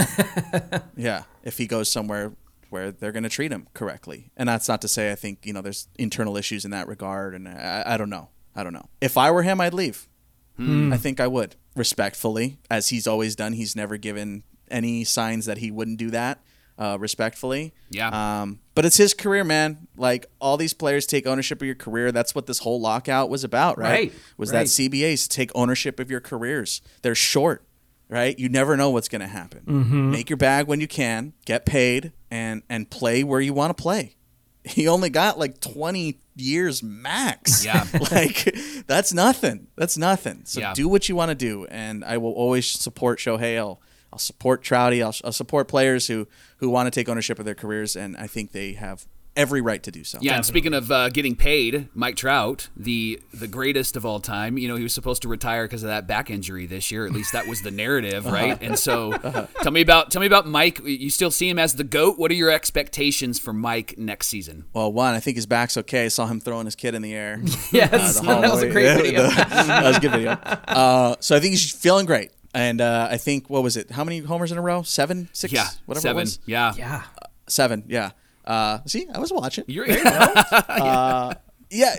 [0.97, 2.33] yeah, if he goes somewhere
[2.69, 4.31] where they're going to treat him correctly.
[4.37, 7.35] And that's not to say I think, you know, there's internal issues in that regard.
[7.35, 8.31] And I, I don't know.
[8.55, 8.89] I don't know.
[9.01, 10.09] If I were him, I'd leave.
[10.57, 10.93] Hmm.
[10.93, 11.55] I think I would.
[11.77, 13.53] Respectfully, as he's always done.
[13.53, 16.41] He's never given any signs that he wouldn't do that.
[16.77, 18.41] Uh, respectfully, Yeah.
[18.43, 19.87] Um, but it's his career, man.
[19.97, 22.11] Like all these players take ownership of your career.
[22.11, 23.91] That's what this whole lockout was about, right?
[23.91, 24.61] Right, Was right.
[24.63, 26.83] that CBAs take ownership of your careers?
[27.03, 27.65] They're short,
[28.09, 28.37] right?
[28.37, 29.61] You never know what's going to happen.
[29.69, 30.11] Mm-hmm.
[30.11, 33.81] Make your bag when you can, get paid, and and play where you want to
[33.81, 34.17] play.
[34.65, 37.65] He only got like twenty years max.
[37.65, 37.87] Yeah.
[38.11, 38.53] like
[38.89, 39.69] that's nothing.
[39.77, 40.41] That's nothing.
[40.45, 40.73] So Yeah.
[40.75, 43.79] do what you want to do, and I will always support Shohei.
[44.15, 45.03] I'll, support Trouty.
[45.03, 48.29] I'll, I'll support players who who want to take ownership of their careers, and I
[48.29, 50.19] think they have every right to do so.
[50.21, 54.59] Yeah, and speaking of uh, getting paid, Mike Trout, the the greatest of all time,
[54.59, 57.07] you know, he was supposed to retire because of that back injury this year.
[57.07, 58.57] At least that was the narrative, right?
[58.61, 59.13] And so,
[59.63, 60.81] tell me about tell me about Mike.
[60.85, 62.19] You still see him as the goat.
[62.19, 64.67] What are your expectations for Mike next season?
[64.73, 66.05] Well, one, I think his back's okay.
[66.05, 67.43] I saw him throwing his kid in the air.
[67.73, 69.27] Yes, the that was a great video.
[69.27, 70.31] that was a good video.
[70.33, 72.31] Uh, so I think he's feeling great.
[72.55, 73.91] And uh, I think, what was it?
[73.91, 74.83] How many homers in a row?
[74.83, 75.29] Seven?
[75.33, 75.53] Six?
[75.53, 76.17] Yeah, Whatever seven.
[76.19, 76.39] it was?
[76.47, 77.03] Yeah, yeah.
[77.49, 78.13] Seven, yeah.
[78.45, 79.65] Uh, see, I was watching.
[79.67, 80.03] You're here.
[81.71, 81.97] Yeah,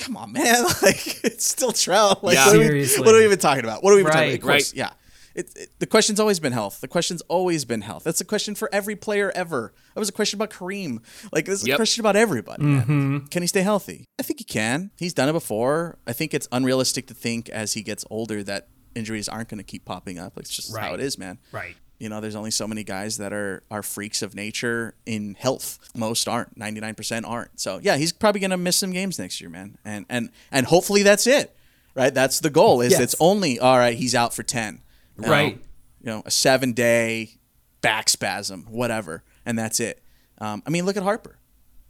[0.00, 0.64] come on, man.
[0.82, 2.22] Like it's still Trout.
[2.22, 2.46] Like, Yeah.
[2.46, 3.04] what, are we, Seriously.
[3.06, 3.82] what are we even talking about?
[3.82, 4.34] What are we even talking Right.
[4.34, 4.42] about?
[4.44, 4.78] Of course, Right.
[4.78, 4.90] Yeah.
[5.34, 6.80] It, it- the question's always been health.
[6.82, 8.04] The question's always been health.
[8.04, 9.72] That's a question for every player ever.
[9.94, 10.98] That was a question about Kareem.
[11.32, 11.74] Like this is Yep.
[11.74, 12.62] a question about everybody.
[12.64, 13.18] Mm-hmm.
[13.30, 14.04] Can he stay healthy?
[14.18, 14.90] I think he can.
[14.98, 15.96] He's done it before.
[16.06, 19.64] I think it's unrealistic to think as he gets older that injuries aren't going to
[19.64, 20.34] keep popping up.
[20.36, 21.38] It's just how it is, man.
[21.52, 21.76] Right.
[21.98, 25.78] You know, there's only so many guys that are are freaks of nature in health.
[25.96, 26.58] Most aren't.
[26.58, 27.58] 99% aren't.
[27.60, 29.78] So yeah, he's probably gonna miss some games next year, man.
[29.84, 31.56] And and and hopefully that's it.
[31.94, 32.12] Right?
[32.12, 32.80] That's the goal.
[32.80, 33.00] Is Yes.
[33.00, 33.96] it's only all right.
[33.96, 34.80] He's out for 10.
[35.16, 35.58] You know, Right.
[36.00, 37.38] You know, a seven day
[37.80, 40.02] back spasm, whatever, and that's it.
[40.38, 41.38] Um, I mean, look at Harper.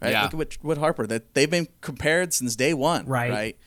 [0.02, 0.10] Right?
[0.12, 0.22] Yeah.
[0.24, 3.06] Look at what, what Harper that they've been compared since day one.
[3.06, 3.30] Right.
[3.30, 3.58] Right.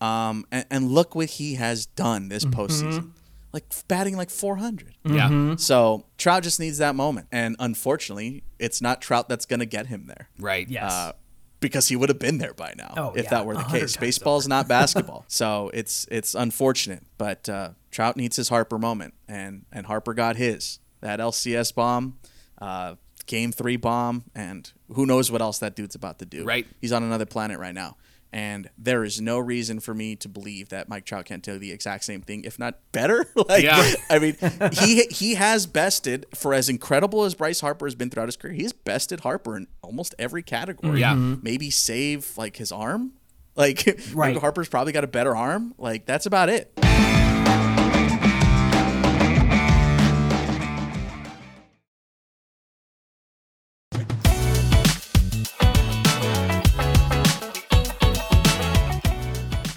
[0.00, 2.60] Um, and, and look what he has done this Mm-hmm.
[2.60, 3.10] postseason.
[3.52, 4.94] Like batting like 400.
[5.04, 9.66] yeah, So Trout just needs that moment, and unfortunately, it's not Trout that's going to
[9.66, 10.28] get him there.
[10.38, 10.68] right.
[10.68, 10.92] Yes.
[10.92, 11.12] Uh,
[11.58, 13.80] because he would have been there by now Oh, if yeah, that were the case.
[13.94, 17.02] times Baseball is not basketball, so it's it's unfortunate.
[17.16, 22.18] But uh, Trout needs his Harper moment, and and Harper got his that LCS bomb,
[22.60, 26.44] uh, Game Three bomb, and who knows what else that dude's about to do.
[26.44, 26.66] Right.
[26.82, 27.96] he's on another planet right now.
[28.36, 31.72] And there is no reason for me to believe that Mike Trout can't do the
[31.72, 33.24] exact same thing, if not better.
[33.48, 33.94] like, Yeah.
[34.10, 34.36] I mean,
[34.72, 38.52] he he has bested for as incredible as Bryce Harper has been throughout his career.
[38.52, 41.00] He's bested Harper in almost every category.
[41.00, 41.14] Yeah.
[41.14, 41.36] Mm-hmm.
[41.42, 43.12] maybe save like his arm.
[43.54, 44.36] Like Right.
[44.36, 45.72] Harper's probably got a better arm.
[45.78, 46.70] Like that's about it.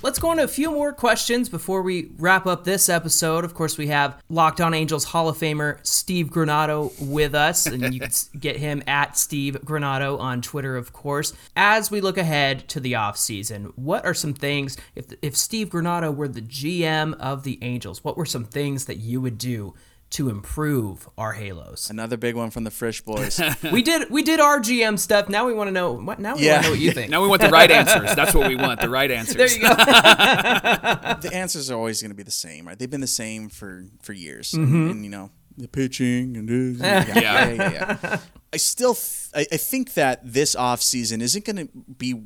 [0.10, 3.46] Let's go on to a few more questions before we wrap up this episode.
[3.46, 7.94] Of course, we have Locked On Angels Hall of Famer Steve Granado with us, and
[7.94, 11.34] you can get him at Steve Granado on Twitter, of course.
[11.56, 16.12] As we look ahead to the offseason, what are some things, if, if Steve Granado
[16.12, 19.76] were the GM of the Angels, what were some things that you would do
[20.12, 21.90] to improve our Halos?
[21.90, 23.40] Another big one from the Frisch boys.
[23.72, 25.30] we did we did our GM stuff.
[25.30, 26.54] Now we want to know what now we Yeah.
[26.54, 27.12] want to know what you think.
[27.12, 28.16] Now we want the right answers.
[28.16, 28.82] That's what we want.
[28.82, 29.36] The right answers.
[29.36, 29.70] there you go.
[29.76, 32.78] the answers are always going to be the same, right?
[32.78, 34.74] They've been the same for for years, Mm-hmm.
[34.76, 38.18] and, and, you know the pitching and this, yeah, yeah, yeah, yeah.
[38.54, 42.24] I still, th- I, I think that this off season isn't going to be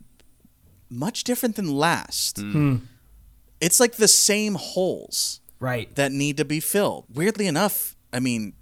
[0.87, 2.37] much different than last.
[2.39, 2.75] Hmm.
[3.59, 5.95] It's like the same holes right.
[5.95, 7.05] that need to be filled.
[7.13, 8.53] Weirdly enough, I mean,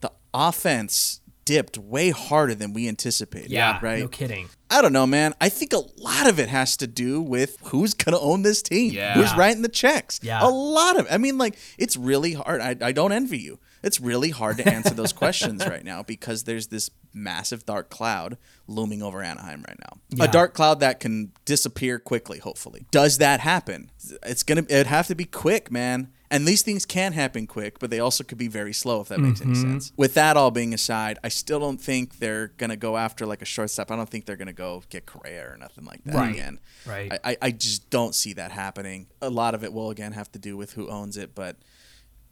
[0.00, 3.50] the offense dipped way harder than we anticipated.
[3.50, 4.00] Yeah, right.
[4.00, 4.50] No kidding.
[4.68, 5.34] I don't know, man.
[5.40, 8.60] I think a lot of it has to do with who's going to own this
[8.60, 8.92] team.
[8.92, 9.14] Yeah.
[9.14, 10.20] Who's writing the checks.
[10.22, 10.40] Yeah.
[10.42, 12.60] A lot of I mean, like, it's really hard.
[12.60, 13.58] I, I don't envy you.
[13.82, 18.36] It's really hard to answer those questions right now because there's this massive dark cloud
[18.66, 20.00] looming over Anaheim right now.
[20.10, 20.24] Yeah.
[20.24, 22.84] A dark cloud that can disappear quickly, hopefully.
[22.90, 23.90] Does that happen?
[24.24, 26.12] It's going to, it'd have to be quick, man.
[26.30, 29.18] And these things can happen quick, but they also could be very slow if that
[29.18, 29.70] makes any Mm-hmm.
[29.72, 29.92] sense.
[29.96, 33.46] With that all being aside, I still don't think they're gonna go after like a
[33.46, 33.90] shortstop.
[33.90, 36.34] I don't think they're gonna go get Correa or nothing like that Right.
[36.34, 36.60] again.
[36.86, 37.12] Right.
[37.24, 39.06] I, I, I just don't see that happening.
[39.22, 41.56] A lot of it will again have to do with who owns it, but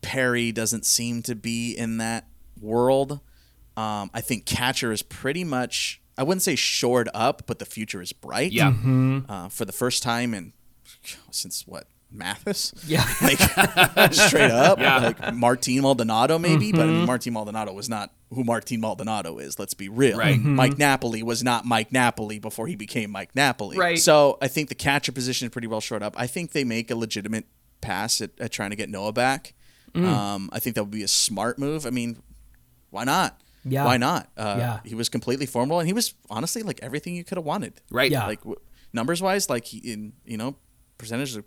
[0.03, 2.27] Perry doesn't seem to be in that
[2.61, 3.21] world.
[3.79, 8.01] Um, I think catcher is pretty much I wouldn't say shored up, but the future
[8.03, 8.53] is bright.
[8.53, 8.73] Yeah.
[9.29, 10.53] Uh, for the first time in
[11.31, 12.73] since what Mathis?
[12.87, 13.05] Yeah.
[13.23, 13.39] like
[14.13, 14.99] straight up, Yeah.
[14.99, 16.93] like Martin Maldonado maybe, but I Mm-hmm.
[16.99, 19.59] mean Martin Maldonado was not who Martin Maldonado is.
[19.59, 20.19] Let's be real.
[20.19, 20.37] Right.
[20.39, 20.55] Mm-hmm.
[20.55, 23.77] Mike Napoli was not Mike Napoli before he became Mike Napoli.
[23.77, 23.99] Right.
[23.99, 26.15] So I think the catcher position is pretty well short up.
[26.17, 27.47] I think they make a legitimate
[27.81, 29.55] pass at, at trying to get Noah back.
[29.95, 30.05] Mm.
[30.07, 31.87] Um, I think that would be a smart move.
[31.87, 32.23] I mean,
[32.91, 33.41] why not?
[33.65, 33.85] Yeah.
[33.85, 34.29] Why not?
[34.37, 34.81] Uh, Yeah.
[34.85, 37.81] He was completely formidable, and he was honestly like everything you could have wanted.
[37.91, 38.11] Right.
[38.11, 38.27] Yeah.
[38.27, 38.61] Like w-
[38.93, 40.57] numbers wise, like he, in you know
[40.99, 41.45] percentage of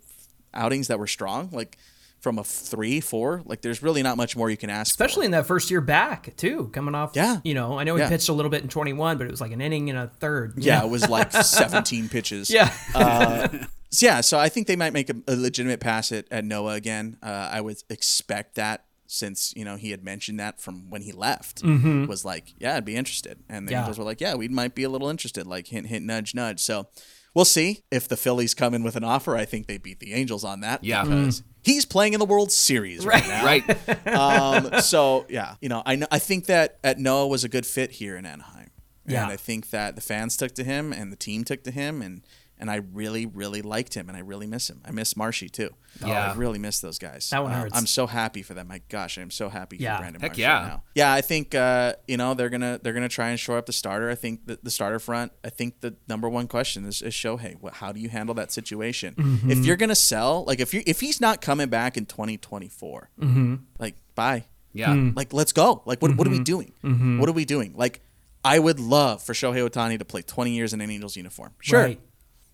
[0.54, 1.76] outings that were strong, like
[2.20, 4.88] from a three, four, like there's really not much more you can ask.
[4.96, 5.02] for.
[5.04, 7.12] Especially in that first year back too, coming off.
[7.14, 7.38] Yeah.
[7.44, 8.08] You know, I know he Yeah.
[8.10, 10.54] pitched a little bit in 21, but it was like an inning and a third.
[10.58, 10.86] Yeah, know?
[10.86, 12.50] it was like 17 pitches.
[12.50, 12.68] Yeah.
[12.92, 13.48] So,
[14.06, 17.16] yeah, so I think they might make a, a legitimate pass at, at Noah again.
[17.22, 21.10] Uh, I would expect that since you know he had mentioned that from when he
[21.12, 23.72] left was like, yeah, I'd be interested, and the Mm-hmm.
[23.72, 23.78] Yeah.
[23.80, 26.60] Angels were like, yeah, we might be a little interested, like hint, hint, nudge, nudge.
[26.60, 26.86] So
[27.34, 29.36] we'll see if the Phillies come in with an offer.
[29.36, 30.84] I think they beat the Angels on that.
[30.84, 31.04] Yeah.
[31.04, 33.44] because he's playing in the World Series right, now.
[33.44, 34.06] Right.
[34.08, 37.66] um, so yeah, you know, I know, I think that at Noah was a good
[37.66, 38.70] fit here in Anaheim.
[39.06, 39.24] Yeah.
[39.24, 42.02] And I think that the fans took to him and the team took to him
[42.02, 42.22] and
[42.60, 44.80] and I really, really liked him and I really miss him.
[44.84, 45.70] I miss Marshy too.
[46.06, 46.32] Yeah.
[46.32, 47.30] I really miss those guys.
[47.30, 47.76] That one Uh, hurts.
[47.76, 48.68] I'm so happy for them.
[48.68, 49.96] My gosh, I'm so happy Yeah.
[49.96, 50.66] for Brandon Heck yeah.
[50.68, 50.82] now.
[50.94, 53.72] Yeah, I think uh, you know they're gonna they're gonna try and shore up the
[53.72, 54.08] starter.
[54.10, 55.32] I think the, the starter front.
[55.44, 57.56] I think the number one question is, is Shohei.
[57.60, 59.14] What, how do you handle that situation?
[59.14, 59.50] Mm-hmm.
[59.50, 63.54] If you're gonna sell, like if you if he's not coming back in 2024, Mm-hmm.
[63.78, 64.44] like bye.
[64.72, 64.92] Yeah.
[64.94, 65.10] Hmm.
[65.16, 65.82] Like, let's go.
[65.84, 66.72] Like, what, what are we doing?
[67.18, 67.74] What are we doing?
[67.76, 68.00] Like,
[68.44, 71.50] I would love for Shohei Ohtani to play 20 years in an Angels uniform.
[71.60, 71.80] Sure.
[71.82, 72.00] Right.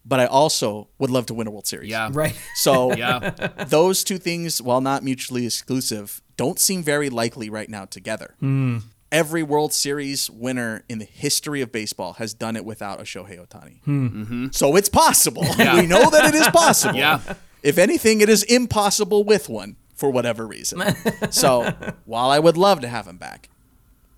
[0.08, 1.90] But I also would love to win a World Series.
[1.90, 2.10] Yeah.
[2.12, 2.38] Right.
[2.54, 3.30] So, Yeah.
[3.66, 8.34] those two things, while not mutually exclusive, don't seem very likely right now together.
[8.40, 8.78] Hmm.
[9.10, 13.38] Every World Series winner in the history of baseball has done it without a Shohei
[13.44, 14.54] Ohtani.
[14.54, 15.44] So it's possible.
[15.58, 15.76] Yeah.
[15.80, 16.98] We know that it is possible.
[16.98, 17.20] Yeah.
[17.62, 20.82] If anything, it is impossible with one for whatever reason.
[21.30, 21.72] so
[22.04, 23.48] while I would love to have him back,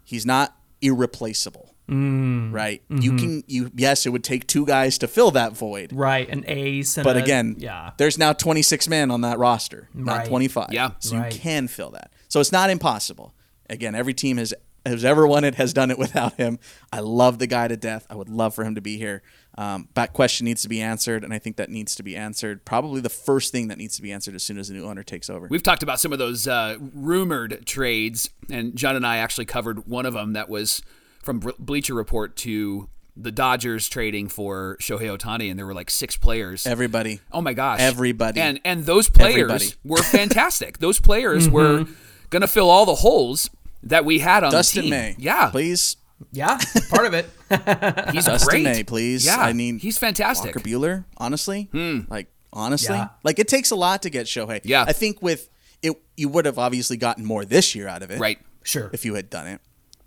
[0.05, 1.75] he's not irreplaceable.
[1.89, 2.53] Mm.
[2.53, 2.83] Right?
[2.91, 3.03] Mm-hmm.
[3.03, 5.93] You can you yes, it would take two guys to fill that void.
[5.93, 6.29] Right.
[6.29, 6.97] An ace.
[6.97, 7.93] And But a- again, yeah.
[7.97, 10.27] there's now 26 men on that roster, not Right.
[10.29, 10.69] 25.
[10.73, 10.91] Yeah.
[10.99, 11.33] So Right.
[11.33, 12.13] you can fill that.
[12.29, 13.35] So it's not impossible.
[13.71, 14.53] Again, every team has
[14.87, 16.59] has ever won it has done it without him.
[16.93, 18.07] I love the guy to death.
[18.09, 19.23] I would love for him to be here.
[19.59, 22.65] Um, that question needs to be answered, and I think that needs to be answered.
[22.65, 25.03] Probably the first thing that needs to be answered as soon as the new owner
[25.03, 25.49] takes over.
[25.51, 29.89] We've talked about some of those uh, rumored trades, and John and I actually covered
[29.89, 30.81] one of them that was
[31.29, 36.17] from Bleacher Report to the Dodgers trading for Shohei Ohtani, and there were like six
[36.17, 36.67] players.
[36.67, 37.21] Everybody.
[37.31, 37.81] Oh my gosh!
[37.81, 38.41] Everybody.
[38.41, 39.73] and and those players Everybody.
[39.85, 40.79] were fantastic.
[40.79, 41.55] those players mm-hmm.
[41.55, 41.85] were
[42.31, 43.51] gonna fill all the holes
[43.83, 44.91] that we had on Dustin the team.
[44.91, 45.17] May.
[45.19, 45.99] Yeah, Please.
[46.33, 46.59] Yeah.
[46.89, 47.27] Part of it.
[48.13, 48.65] he's Dustin great.
[48.65, 49.27] May, please.
[49.27, 50.57] Yeah, I mean, he's fantastic.
[50.57, 52.01] Walker Buehler, honestly, hmm.
[52.09, 53.09] like honestly, Yeah.
[53.23, 54.63] like it takes a lot to get Shohei.
[54.65, 54.87] Yeah.
[54.89, 55.51] I think with
[55.83, 58.39] it, you would have obviously gotten more this year out of it, Right.
[58.65, 58.91] Sure.
[58.93, 59.61] If you had done it,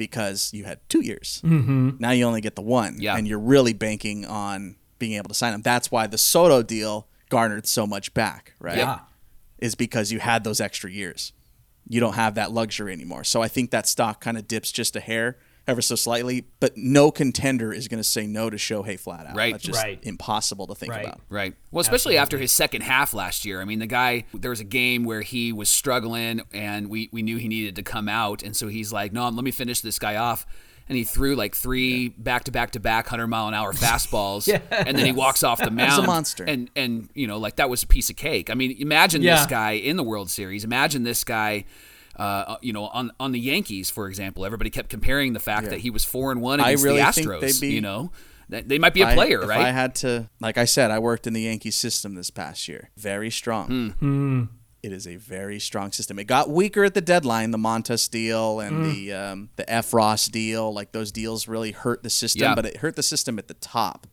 [0.05, 1.41] because you had two years.
[1.45, 1.91] Mm-hmm.
[1.99, 3.15] Now you only get the one, Yeah.
[3.15, 5.61] and you're really banking on being able to sign him.
[5.61, 8.77] That's why the Soto deal garnered so much back, right?
[8.77, 8.99] Yeah.
[9.59, 11.33] Is because you had those extra years.
[11.87, 13.23] You don't have that luxury anymore.
[13.23, 16.75] So I think that stock kind of dips just a hair ever so slightly, but
[16.75, 19.35] no contender is going to say no to Shohei flat out.
[19.35, 19.53] Right.
[19.53, 19.99] That's just Right.
[20.01, 21.05] impossible to think Right.
[21.05, 21.21] about.
[21.29, 21.53] Right.
[21.69, 23.61] Well, especially after his second half last year.
[23.61, 27.21] I mean, the guy, there was a game where he was struggling and we, we
[27.21, 28.41] knew he needed to come out.
[28.43, 30.45] And so he's like, no, let me finish this guy off.
[30.89, 33.71] And he threw like three back to back to back 100 mile an hour
[34.05, 34.51] fastballs.
[34.71, 36.03] And then he walks off the mound.
[36.03, 36.43] A monster.
[36.43, 38.49] And, and, you know, like that was a piece of cake.
[38.49, 39.37] I mean, imagine Yeah.
[39.37, 40.63] this guy in the World Series.
[40.65, 41.65] Imagine this guy.
[42.15, 45.79] Uh, you know, on on the Yankees, for example, everybody kept comparing the fact that
[45.79, 47.39] he was four and one I against really the Astros.
[47.41, 48.11] they'd be- you know,
[48.49, 49.61] they might be a player, if right?
[49.61, 52.89] I had to, like I said, I worked in the Yankee system this past year.
[52.97, 53.91] Very strong.
[53.99, 54.43] Hmm.
[54.83, 56.17] It is a very strong system.
[56.19, 60.27] It got weaker at the deadline, the Montas deal and the um, the F Ross
[60.27, 60.73] deal.
[60.73, 62.55] Like those deals really hurt the system, Yeah.
[62.55, 64.07] but it hurt the system at the top.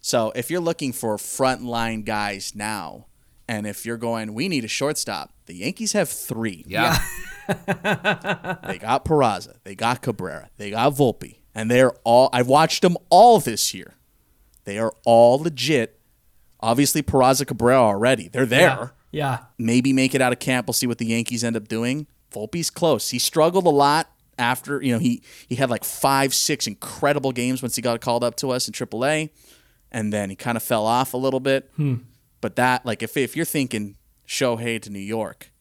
[0.00, 3.06] So if you're looking for frontline guys now,
[3.46, 5.30] and if you're going, we need a shortstop.
[5.46, 6.64] The Yankees have three.
[6.66, 6.98] yeah.
[8.66, 12.30] They got Peraza, they got Cabrera, they got Volpe, and they're all.
[12.32, 13.94] I've watched them all this year.
[14.64, 16.00] They are all legit.
[16.60, 18.28] Obviously, Peraza, Cabrera already.
[18.28, 18.94] They're there.
[19.10, 19.44] Yeah.
[19.58, 20.66] Maybe make it out of camp.
[20.66, 22.06] We'll see what the Yankees end up doing.
[22.32, 23.10] Volpe's close.
[23.10, 24.82] He struggled a lot after.
[24.82, 28.34] You know, he he had like five, six incredible games once he got called up
[28.36, 29.30] to us in AAA,
[29.92, 31.70] and then he kind of fell off a little bit.
[31.76, 31.96] Hmm.
[32.40, 35.52] But that, like, if if you're thinking Shohei to New York,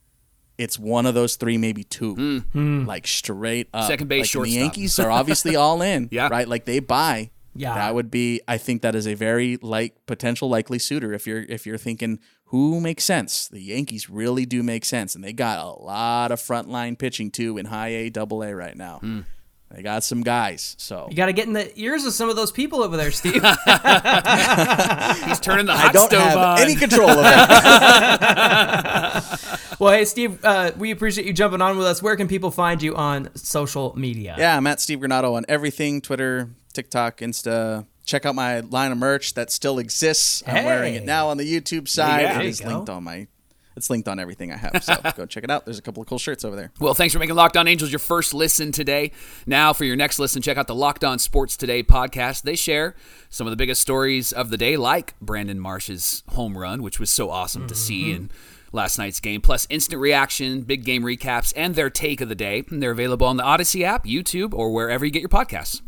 [0.63, 3.87] it's one of those three, maybe two, like straight up.
[3.89, 4.53] Second base, like, shortstop.
[4.53, 6.29] The Yankees are obviously all in, Yeah.
[6.29, 6.47] right?
[6.47, 7.29] Like they buy.
[7.55, 7.75] Yeah.
[7.75, 8.41] that would be.
[8.47, 11.13] I think that is a very like potential likely suitor.
[11.13, 15.23] If you're if you're thinking who makes sense, the Yankees really do make sense, and
[15.23, 18.99] they got a lot of frontline pitching too in High A, Double A right now.
[18.99, 19.21] Hmm.
[19.73, 20.75] They got some guys.
[20.77, 23.09] So You got to get in the ears of some of those people over there,
[23.09, 23.33] Steve.
[23.41, 23.41] He's
[25.39, 26.59] turning the hot I don't stove have on.
[26.59, 29.23] any control of that.
[29.79, 32.03] well, hey, Steve, uh, we appreciate you jumping on with us.
[32.03, 34.35] Where can people find you on social media?
[34.37, 37.87] Yeah, I'm at Steve Granado on everything Twitter, TikTok, Insta.
[38.05, 40.43] Check out my line of merch that still exists.
[40.45, 42.21] I'm wearing it now on the YouTube side.
[42.21, 42.31] Yeah.
[42.31, 42.67] it There you is go.
[42.67, 43.27] linked on my.
[43.75, 44.83] It's linked on everything I have.
[44.83, 45.65] So go check it out.
[45.65, 46.71] There's a couple of cool shirts over there.
[46.79, 49.11] Well, thanks for making Locked On Angels your first listen today.
[49.45, 52.43] Now, for your next listen, check out the Locked On Sports Today podcast.
[52.43, 52.95] They share
[53.29, 57.09] some of the biggest stories of the day, like Brandon Marsh's home run, which was
[57.09, 58.15] so awesome to see mm-hmm.
[58.15, 58.31] in
[58.71, 62.63] last night's game, plus instant reaction, big game recaps, and their take of the day.
[62.69, 65.81] And they're available on the Odyssey app, YouTube, or wherever you get your podcasts.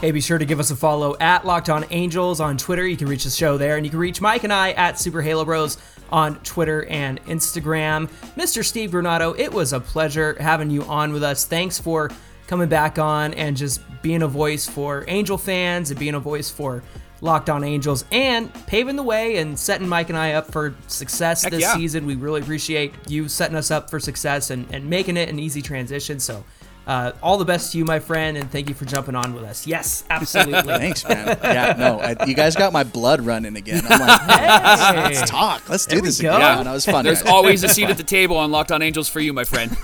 [0.00, 2.86] Hey, be sure to give us a follow at Locked On Angels on Twitter.
[2.86, 5.20] You can reach the show there, and you can reach Mike and I at Super
[5.20, 5.76] Halo Bros
[6.08, 8.08] on Twitter and Instagram.
[8.34, 8.64] Mr.
[8.64, 11.44] Steve Granado, it was a pleasure having you on with us.
[11.44, 12.10] Thanks for
[12.46, 16.48] coming back on and just being a voice for Angel fans and being a voice
[16.48, 16.82] for
[17.20, 21.42] Locked On Angels and paving the way and setting Mike and I up for success
[21.42, 21.74] Heck this yeah.
[21.74, 22.06] season.
[22.06, 25.60] We really appreciate you setting us up for success and, and making it an easy
[25.60, 26.18] transition.
[26.20, 26.42] So,
[26.86, 29.44] uh, all the best to you, my friend, and thank you for jumping on with
[29.44, 29.66] us.
[29.66, 30.62] Yes, absolutely.
[30.78, 31.38] Thanks, man.
[31.42, 33.82] Yeah, no, I, you guys got my blood running again.
[33.88, 34.96] I'm like, let's, Hey.
[35.18, 35.68] let's talk.
[35.68, 36.28] Let's do this go.
[36.30, 36.40] again.
[36.40, 36.56] Yeah.
[36.58, 37.04] Yeah, that was fun.
[37.04, 37.32] There's guys.
[37.32, 39.76] always a seat at the table on Locked On Angels for you, my friend.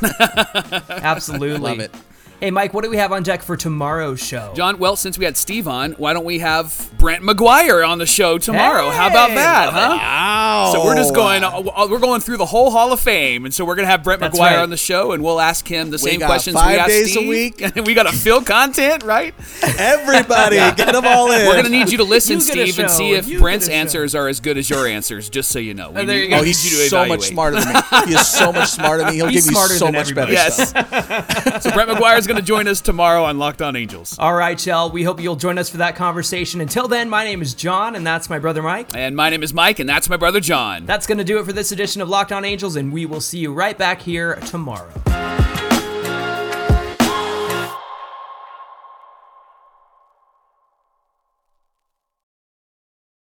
[0.88, 1.58] Absolutely.
[1.58, 1.94] Love it.
[2.38, 4.52] Hey, Mike, what do we have on deck for tomorrow's show?
[4.54, 8.04] John, well, since we had Steve on, why don't we have Brent McGuire on the
[8.04, 8.90] show tomorrow?
[8.90, 9.96] How about that, huh?
[9.98, 10.70] Wow.
[10.74, 11.42] So we're just going.
[11.42, 14.20] uh, We're going through the whole Hall of Fame, and so we're gonna have Brent
[14.20, 14.58] That's McGuire right.
[14.58, 17.06] on the show, and we'll ask him the same got questions we five asked days
[17.06, 17.28] a Steve.
[17.28, 17.62] week.
[17.86, 19.34] we got to fill content, right?
[19.78, 21.46] Everybody, get them all in.
[21.46, 23.76] We're gonna need you to listen, You Steve, and see if you Brent's get a
[23.76, 23.80] show.
[23.80, 25.30] answers are as good as your answers.
[25.30, 26.36] Just so you know, we Oh, there need, you go.
[26.40, 27.20] Oh, he's you to so evaluate.
[27.20, 27.80] much smarter than me.
[28.08, 29.16] He is so much smarter than me.
[29.16, 30.66] He'll He's give you so than much better everybody.
[30.66, 30.86] stuff.
[30.92, 31.62] Yes.
[31.64, 34.18] so Brent McGuire is going to join us tomorrow on Locked On Angels.
[34.18, 34.90] All right, y'all.
[34.90, 36.60] We hope you'll join us for that conversation.
[36.60, 38.96] Until then, my name is John, and that's my brother Mike.
[38.96, 40.86] And my name is Mike, and that's my brother John.
[40.86, 43.20] That's going to do it for this edition of Locked On Angels, and we will
[43.20, 44.90] see you right back here tomorrow.